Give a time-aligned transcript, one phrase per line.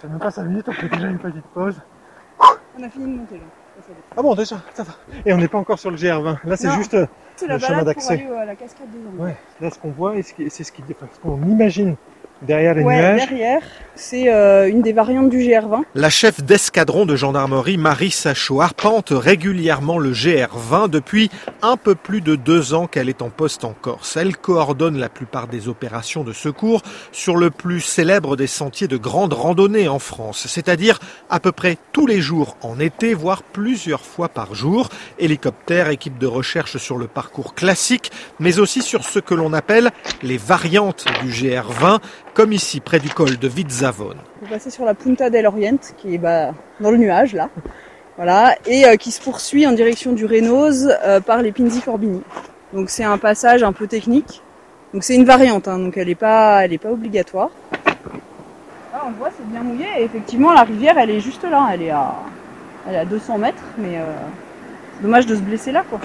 [0.00, 1.80] fait même pas 5 minutes, on fait déjà une petite pause.
[2.78, 3.42] On a fini de monter là.
[4.16, 4.92] Ah bon, déjà, ça va.
[5.24, 6.38] Et on n'est pas encore sur le GR20.
[6.44, 7.06] Là, c'est juste euh,
[7.42, 8.26] Le la chemin d'accès.
[8.30, 8.44] euh.
[9.18, 10.72] Ouais, là ce qu'on voit, et c'est ce
[11.22, 11.96] qu'on imagine
[12.42, 13.28] derrière les Ouais, nuages.
[13.28, 13.62] derrière,
[14.00, 15.82] c'est euh, une des variantes du GR20.
[15.94, 21.30] La chef d'escadron de gendarmerie Marie Sachot arpente régulièrement le GR20 depuis
[21.60, 24.16] un peu plus de deux ans qu'elle est en poste en Corse.
[24.16, 28.96] Elle coordonne la plupart des opérations de secours sur le plus célèbre des sentiers de
[28.96, 30.98] grande randonnée en France, c'est-à-dire
[31.28, 34.88] à peu près tous les jours en été, voire plusieurs fois par jour.
[35.18, 39.90] Hélicoptère, équipe de recherche sur le parcours classique, mais aussi sur ce que l'on appelle
[40.22, 41.98] les variantes du GR20,
[42.40, 44.16] comme ici près du col de Vizzavone.
[44.40, 47.50] On va passer sur la Punta del Orient, qui est bah, dans le nuage là.
[48.16, 52.22] Voilà, et euh, qui se poursuit en direction du Rénose euh, par les Pinzi Forbini.
[52.72, 54.40] Donc c'est un passage un peu technique.
[54.94, 57.50] Donc c'est une variante, hein, donc elle n'est pas, pas obligatoire.
[57.74, 59.84] Là on voit, c'est bien mouillé.
[59.98, 61.68] Et effectivement, la rivière, elle est juste là.
[61.74, 62.14] Elle est à,
[62.88, 64.06] elle est à 200 mètres, mais euh,
[65.02, 66.00] dommage de se blesser là, quoi.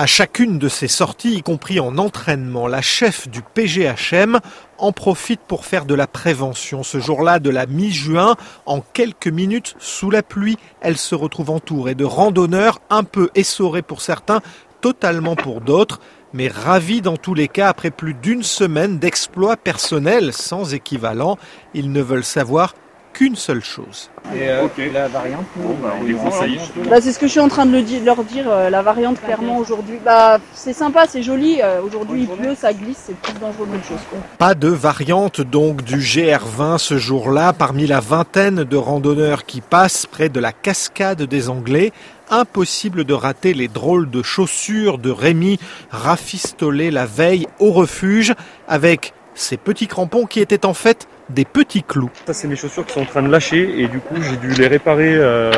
[0.00, 4.38] À chacune de ces sorties, y compris en entraînement, la chef du PGHM
[4.78, 6.84] en profite pour faire de la prévention.
[6.84, 11.96] Ce jour-là, de la mi-juin, en quelques minutes, sous la pluie, elle se retrouve entourée
[11.96, 14.40] de randonneurs un peu essorés pour certains,
[14.80, 15.98] totalement pour d'autres,
[16.32, 21.38] mais ravis dans tous les cas après plus d'une semaine d'exploits personnels sans équivalent.
[21.74, 22.76] Ils ne veulent savoir
[23.18, 24.10] qu'une seule chose.
[24.32, 26.60] Et euh, la variante, Bon, bah, on les conseille.
[26.88, 28.80] Bah, c'est ce que je suis en train de le di- leur dire, euh, la
[28.80, 29.98] variante clairement aujourd'hui.
[30.04, 31.58] Bah, c'est sympa, c'est joli.
[31.60, 33.98] euh, aujourd'hui il pleut, ça glisse, c'est plus dangereux qu'autre chose.
[34.08, 34.20] quoi.
[34.38, 40.06] Pas de variante donc du GR20 ce jour-là parmi la vingtaine de randonneurs qui passent
[40.06, 41.90] près de la cascade des Anglais.
[42.30, 45.58] Impossible de rater les drôles de chaussures de Rémi
[45.90, 48.34] rafistolées la veille au refuge
[48.68, 52.10] avec ces petits crampons qui étaient en fait des petits clous.
[52.26, 54.48] Ça, c'est mes chaussures qui sont en train de lâcher et du coup, j'ai dû
[54.54, 55.52] les réparer euh,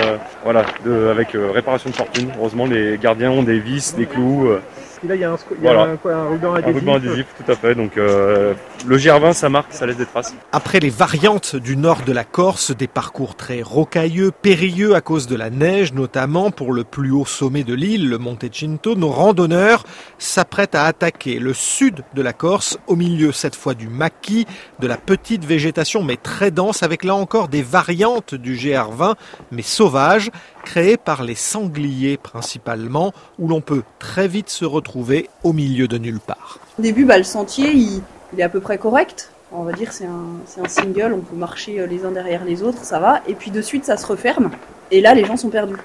[0.44, 0.64] voilà,
[1.10, 2.30] avec euh, réparation de fortune.
[2.38, 4.60] Heureusement, les gardiens ont des vis, des clous, euh,
[5.02, 5.92] Et là, il y a un, sco- il y a Voilà.
[5.92, 6.80] un, quoi, un ruban un adhésif.
[6.80, 7.75] ruban adhésif, tout à fait.
[7.75, 8.52] Donc, euh,
[8.86, 10.34] le GR20, ça marque, ça laisse des traces.
[10.52, 15.26] Après les variantes du nord de la Corse, des parcours très rocailleux, périlleux à cause
[15.26, 19.08] de la neige, notamment pour le plus haut sommet de l'île, le Monte Cinto, nos
[19.08, 19.84] randonneurs
[20.19, 24.46] s'apprêtent à attaquer le sud de la Corse, au milieu cette fois du maquis,
[24.80, 29.14] de la petite végétation mais très dense, avec là encore des variantes du GR20,
[29.50, 30.30] mais sauvages,
[30.65, 35.98] créées par les sangliers principalement, où l'on peut très vite se retrouver au milieu de
[35.98, 36.59] nulle part.
[36.78, 38.03] Au début, bah, le sentier, il,
[38.38, 39.31] est à peu près correct.
[39.53, 42.62] On va dire c'est un, un single, on peut marcher euh, les uns derrière les
[42.62, 43.20] autres, ça va.
[43.26, 44.50] Et puis de suite, ça se referme.
[44.93, 45.76] Et là, les gens sont perdus.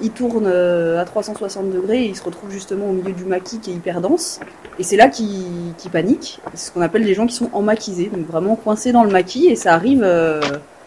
[0.00, 3.58] Ils tournent euh, à 360 degrés et ils se retrouvent justement au milieu du maquis
[3.58, 4.38] qui est hyper dense.
[4.78, 6.40] Et c'est là qu'ils qu'ils paniquent.
[6.54, 9.48] C'est ce qu'on appelle les gens qui sont emmaquisés, donc vraiment coincés dans le maquis
[9.48, 10.40] et ça arrive euh,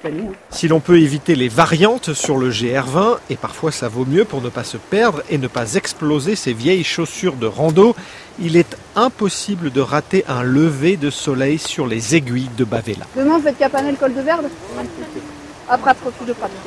[0.05, 0.31] hein.
[0.49, 4.41] Si l'on peut éviter les variantes sur le GR20, et parfois ça vaut mieux pour
[4.41, 7.95] ne pas se perdre et ne pas exploser ses vieilles chaussures de rando,
[8.39, 13.05] il est impossible de rater un lever de soleil sur les aiguilles de Bavella.
[13.15, 14.49] Demain, vous faites Capanel, col de Verde
[15.69, 16.57] Après, profil de pratique.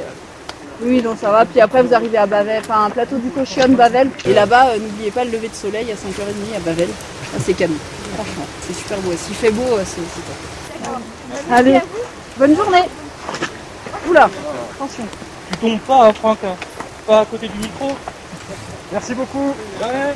[0.83, 1.45] Oui, donc ça va.
[1.45, 4.11] Puis après, vous arrivez à Bavel, enfin, un plateau du Cochion, Bavel.
[4.27, 6.89] Et là-bas, euh, n'oubliez pas le lever de soleil à 5h30 à Bavel.
[6.89, 7.75] Là, c'est canon.
[8.15, 9.13] Franchement, c'est super beau.
[9.17, 11.01] S'il fait beau, euh, c'est c'est top.
[11.51, 11.81] Allez,
[12.37, 12.83] bonne journée.
[14.09, 14.29] Oula,
[14.75, 15.05] attention.
[15.51, 16.39] Tu tombes pas, hein, Franck.
[16.45, 16.57] hein.
[17.07, 17.93] Pas à côté du micro.
[18.93, 19.55] Merci beaucoup.
[19.81, 20.15] Ouais.